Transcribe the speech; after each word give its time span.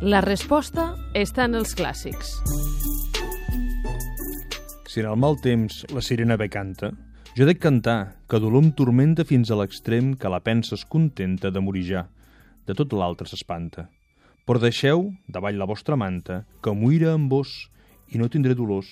La 0.00 0.22
resposta 0.24 0.94
està 1.12 1.44
en 1.44 1.58
els 1.58 1.74
clàssics. 1.76 2.30
Si 4.88 5.02
en 5.02 5.08
el 5.10 5.18
mal 5.20 5.36
temps 5.44 5.82
la 5.92 6.00
sirena 6.00 6.38
bé 6.40 6.46
canta, 6.48 6.88
jo 7.36 7.44
dec 7.44 7.60
cantar, 7.60 8.14
que 8.24 8.40
dolor 8.40 8.64
em 8.64 8.70
tormenta 8.72 9.26
fins 9.28 9.52
a 9.52 9.58
l'extrem 9.60 10.14
que 10.16 10.32
la 10.32 10.40
pensa 10.40 10.72
es 10.78 10.86
contenta 10.88 11.52
de 11.52 11.60
morir 11.60 11.84
ja. 11.84 12.06
De 12.64 12.72
tot 12.72 12.96
l'altre 12.96 13.28
s'espanta. 13.28 13.90
Però 14.48 14.64
deixeu, 14.64 15.10
davall 15.28 15.60
la 15.60 15.68
vostra 15.68 16.00
manta, 16.00 16.46
que 16.64 16.72
muira 16.72 17.12
amb 17.12 17.28
vos 17.28 17.68
i 18.08 18.16
no 18.16 18.32
tindré 18.32 18.56
dolors. 18.56 18.88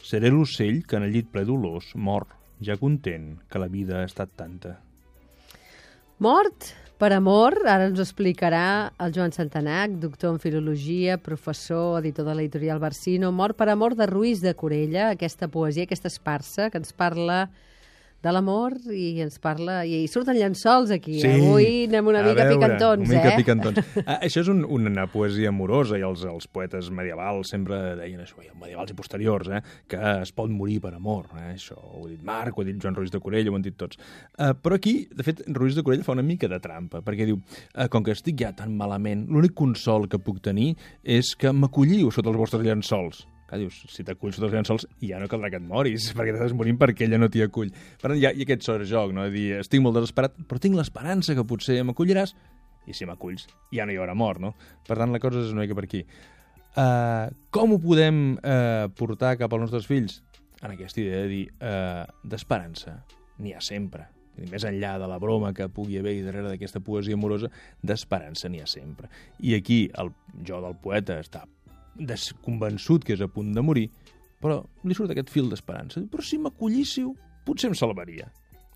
Seré 0.00 0.32
l'ocell 0.32 0.86
que 0.88 0.96
en 0.96 1.04
el 1.04 1.12
llit 1.18 1.28
ple 1.28 1.44
dolors 1.44 1.92
mor, 1.94 2.30
ja 2.64 2.80
content 2.80 3.34
que 3.44 3.60
la 3.60 3.68
vida 3.68 4.00
ha 4.00 4.08
estat 4.08 4.32
tanta. 4.40 4.78
Mort 6.16 6.72
per 7.00 7.14
amor, 7.16 7.54
ara 7.64 7.86
ens 7.88 7.96
ho 7.96 8.04
explicarà 8.04 8.92
el 9.00 9.14
Joan 9.16 9.32
Santanac, 9.32 9.94
doctor 10.02 10.34
en 10.34 10.40
filologia, 10.42 11.16
professor, 11.16 11.96
editor 12.02 12.26
de 12.28 12.34
l'editorial 12.36 12.82
Barsino. 12.82 13.30
Mort 13.32 13.56
per 13.56 13.70
amor 13.72 13.96
de 13.96 14.04
Ruiz 14.10 14.42
de 14.44 14.52
Corella, 14.52 15.06
aquesta 15.14 15.48
poesia, 15.48 15.86
aquesta 15.88 16.10
esparsa, 16.12 16.68
que 16.68 16.76
ens 16.76 16.92
parla 16.92 17.46
de 18.20 18.32
l'amor 18.34 18.76
i 18.92 19.20
ens 19.24 19.38
parla... 19.42 19.80
I 19.88 20.04
surten 20.12 20.36
llençols 20.36 20.92
aquí. 20.94 21.18
Sí. 21.22 21.30
Avui 21.40 21.86
anem 21.88 22.10
una 22.12 22.20
A 22.20 22.26
mica 22.26 22.44
veure, 22.44 22.56
picantons, 22.58 23.08
una 23.08 23.16
mica 23.16 23.32
eh? 23.32 23.38
picantons. 23.40 23.80
Ah, 24.10 24.18
això 24.24 24.42
és 24.42 24.48
un, 24.50 24.62
una 24.64 25.04
poesia 25.10 25.50
amorosa 25.52 25.98
i 26.00 26.04
els, 26.04 26.22
els 26.26 26.46
poetes 26.50 26.88
medievals 26.94 27.52
sempre 27.52 27.78
deien 27.98 28.22
això, 28.22 28.40
i 28.42 28.48
medievals 28.58 28.92
i 28.92 28.96
posteriors, 28.98 29.50
eh, 29.54 29.60
que 29.90 30.00
es 30.24 30.32
pot 30.36 30.50
morir 30.52 30.80
per 30.84 30.92
amor. 30.96 31.28
Eh? 31.38 31.52
Això 31.54 31.76
ho 31.78 32.04
ha 32.04 32.10
dit 32.10 32.22
Marc, 32.26 32.56
ho 32.56 32.64
ha 32.64 32.68
dit 32.68 32.80
Joan 32.80 32.96
Ruiz 32.98 33.12
de 33.14 33.22
Corella, 33.22 33.52
ho 33.52 33.58
han 33.58 33.64
dit 33.66 33.76
tots. 33.78 34.00
Uh, 34.34 34.52
però 34.58 34.78
aquí, 34.80 34.94
de 35.14 35.26
fet, 35.26 35.44
Ruiz 35.56 35.78
de 35.78 35.84
Corella 35.86 36.06
fa 36.06 36.16
una 36.16 36.26
mica 36.26 36.50
de 36.50 36.60
trampa, 36.62 37.04
perquè 37.06 37.28
diu, 37.28 37.40
uh, 37.40 37.88
com 37.92 38.06
que 38.06 38.16
estic 38.16 38.40
ja 38.42 38.52
tan 38.56 38.74
malament, 38.76 39.26
l'únic 39.30 39.54
consol 39.58 40.08
que 40.10 40.20
puc 40.20 40.42
tenir 40.44 40.72
és 41.04 41.34
que 41.38 41.52
m'acolliu 41.54 42.10
sota 42.14 42.32
els 42.32 42.40
vostres 42.40 42.66
llençols. 42.66 43.24
Clar, 43.50 43.58
dius, 43.58 43.80
si 43.90 44.04
t'aculls 44.06 44.36
els 44.38 44.52
llençols 44.54 44.84
ja 45.02 45.18
no 45.18 45.26
caldrà 45.30 45.48
que 45.50 45.58
et 45.58 45.66
moris, 45.66 46.04
perquè 46.16 46.36
t'estàs 46.36 46.54
morint 46.54 46.78
perquè 46.78 47.08
ella 47.08 47.18
no 47.18 47.26
t'hi 47.32 47.42
acull. 47.42 47.72
Per 47.98 48.06
tant, 48.06 48.18
hi 48.20 48.28
ha, 48.28 48.30
hi 48.30 48.44
ha 48.44 48.46
aquest 48.46 48.66
sort 48.68 48.86
joc, 48.86 49.10
no? 49.16 49.26
dir, 49.34 49.56
estic 49.58 49.82
molt 49.82 49.98
desesperat, 49.98 50.38
però 50.46 50.62
tinc 50.62 50.78
l'esperança 50.78 51.34
que 51.34 51.46
potser 51.50 51.80
m'acolliràs, 51.88 52.36
i 52.86 52.94
si 52.94 53.08
m'aculls 53.08 53.48
ja 53.74 53.86
no 53.86 53.94
hi 53.94 53.98
haurà 53.98 54.14
mort, 54.14 54.38
no? 54.42 54.54
Per 54.86 54.96
tant, 54.96 55.10
la 55.10 55.20
cosa 55.22 55.42
és 55.42 55.50
una 55.50 55.64
mica 55.64 55.76
per 55.78 55.88
aquí. 55.88 56.04
Uh, 56.70 57.26
com 57.50 57.74
ho 57.74 57.80
podem 57.82 58.22
uh, 58.38 58.86
portar 58.94 59.34
cap 59.40 59.52
als 59.52 59.66
nostres 59.66 59.90
fills? 59.90 60.20
En 60.62 60.70
aquesta 60.70 61.02
idea 61.02 61.24
de 61.24 61.30
dir, 61.32 61.44
uh, 61.58 62.06
d'esperança, 62.22 63.00
n'hi 63.42 63.56
ha 63.56 63.62
sempre. 63.64 64.06
Més 64.40 64.64
enllà 64.64 64.94
de 65.02 65.08
la 65.10 65.18
broma 65.20 65.50
que 65.52 65.66
pugui 65.74 65.98
haver 65.98 66.14
darrere 66.24 66.52
d'aquesta 66.52 66.80
poesia 66.84 67.18
amorosa, 67.18 67.50
d'esperança 67.82 68.48
n'hi 68.48 68.62
ha 68.62 68.68
sempre. 68.70 69.10
I 69.42 69.56
aquí 69.58 69.82
el 69.98 70.14
jo 70.46 70.62
del 70.62 70.78
poeta 70.80 71.18
està 71.20 71.42
desconvençut 72.06 73.04
que 73.04 73.14
és 73.16 73.24
a 73.24 73.28
punt 73.30 73.52
de 73.56 73.64
morir, 73.64 73.88
però 74.40 74.60
li 74.88 74.96
surt 74.96 75.12
aquest 75.12 75.32
fil 75.32 75.50
d'esperança. 75.52 76.02
Però 76.10 76.24
si 76.24 76.38
m'acollíssiu, 76.40 77.12
potser 77.46 77.70
em 77.70 77.76
salvaria. 77.76 78.30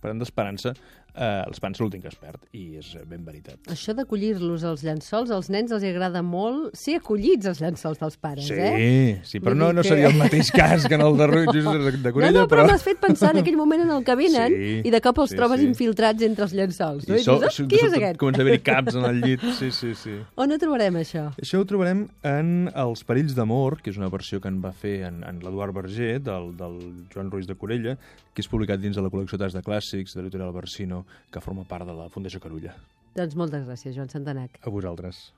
Per 0.00 0.08
tant, 0.08 0.20
d'esperança, 0.22 0.72
eh, 1.14 1.42
l'esperança 1.48 1.82
l'últim 1.82 2.00
que 2.02 2.08
es 2.08 2.16
perd, 2.20 2.40
i 2.52 2.76
és 2.80 2.92
ben 3.08 3.24
veritat. 3.24 3.58
Això 3.72 3.94
d'acollir-los 3.96 4.64
als 4.64 4.82
llençols, 4.86 5.30
als 5.30 5.50
nens 5.50 5.72
els 5.72 5.84
agrada 5.84 6.22
molt 6.22 6.74
ser 6.76 6.96
acollits 7.00 7.46
als 7.50 7.60
llençols 7.60 7.98
dels 8.00 8.16
pares, 8.16 8.46
Sí, 8.46 8.54
eh? 8.54 9.20
sí, 9.24 9.40
però 9.40 9.54
Vull 9.54 9.58
no, 9.64 9.72
no 9.72 9.82
seria 9.86 10.08
el 10.08 10.16
mateix 10.24 10.50
cas 10.52 10.86
que 10.86 10.94
en 10.94 11.02
el 11.02 11.16
de 11.16 11.26
Ruiz 11.26 11.50
de, 11.52 11.92
de 11.98 12.12
Corella, 12.12 12.32
no, 12.32 12.40
no, 12.44 12.48
però, 12.48 12.62
però... 12.64 12.66
m'has 12.72 12.82
fet 12.86 12.98
pensar 13.00 13.32
en 13.34 13.42
aquell 13.42 13.56
moment 13.56 13.82
en 13.82 13.90
el 13.90 14.04
que 14.04 14.14
venen 14.16 14.54
Sí, 14.54 14.70
i 14.88 14.90
de 14.90 15.00
cop 15.00 15.18
els 15.24 15.30
sí, 15.30 15.36
trobes 15.36 15.60
sí. 15.60 15.66
infiltrats 15.70 16.22
entre 16.22 16.44
els 16.48 16.54
llençols. 16.56 17.06
No? 17.08 17.14
I 17.16 17.20
I, 17.20 17.24
so, 17.24 17.38
dius, 17.38 17.54
so, 17.54 17.64
"Ah, 17.64 17.68
qui 17.68 17.76
és 17.86 17.92
aquest? 17.92 18.18
Comença 18.20 18.40
a 18.42 18.46
haver-hi 18.46 18.62
caps 18.70 18.94
en 18.94 19.04
el 19.04 19.20
llit, 19.20 19.40
sí, 19.58 19.70
sí, 19.70 19.94
sí. 19.94 20.16
On 20.36 20.50
ho 20.52 20.58
trobarem, 20.58 20.96
això? 21.02 21.26
Això 21.40 21.60
ho 21.60 21.64
trobarem 21.68 22.06
en 22.22 22.70
Els 22.74 23.04
perills 23.04 23.34
d'amor, 23.36 23.80
que 23.82 23.90
és 23.90 23.96
una 24.00 24.08
versió 24.08 24.40
que 24.40 24.48
en 24.48 24.60
va 24.62 24.72
fer 24.72 25.02
en, 25.08 25.22
en 25.24 25.38
l'Eduard 25.44 25.74
Berger, 25.74 26.18
del, 26.22 26.50
del 26.56 26.78
Joan 27.12 27.30
Ruiz 27.30 27.46
de 27.46 27.54
Corella, 27.54 27.96
que 28.34 28.42
és 28.44 28.48
publicat 28.48 28.80
dins 28.80 28.96
de 28.96 29.02
la 29.02 29.10
col·lecció 29.10 29.38
Tas 29.38 29.52
de 29.56 29.62
Clàssics 29.62 30.14
de 30.14 30.22
l'editorial 30.22 30.52
Barsino, 30.54 30.99
que 31.30 31.42
forma 31.44 31.66
part 31.68 31.88
de 31.88 31.96
la 31.96 32.08
Fundació 32.12 32.42
Carulla. 32.42 32.76
Doncs 33.16 33.34
moltes 33.38 33.66
gràcies, 33.66 33.96
Joan 33.96 34.12
Santanac. 34.12 34.60
A 34.62 34.70
vosaltres. 34.70 35.28